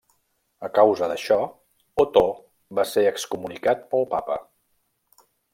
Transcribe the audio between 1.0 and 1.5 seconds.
d'això,